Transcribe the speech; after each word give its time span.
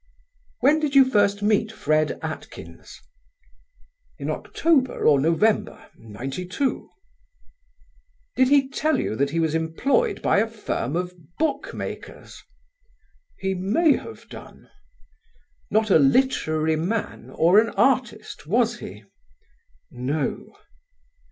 "When 0.61 0.79
did 0.79 0.95
you 0.95 1.05
first 1.05 1.43
meet 1.43 1.71
Fred 1.71 2.17
Atkins?" 2.23 2.99
"In 4.17 4.31
October 4.31 5.05
or 5.05 5.19
November, 5.19 5.91
'92." 5.95 6.89
"Did 8.35 8.47
he 8.47 8.67
tell 8.67 8.99
you 8.99 9.15
that 9.15 9.29
he 9.29 9.39
was 9.39 9.53
employed 9.53 10.23
by 10.23 10.39
a 10.39 10.47
firm 10.49 10.95
of 10.95 11.13
bookmakers?" 11.37 12.41
"He 13.37 13.53
may 13.53 13.95
have 13.95 14.27
done." 14.27 14.71
"Not 15.69 15.91
a 15.91 15.99
literary 15.99 16.77
man 16.77 17.29
or 17.35 17.59
an 17.59 17.69
artist, 17.75 18.47
was 18.47 18.79
he?" 18.79 19.03
"No." 19.91 20.55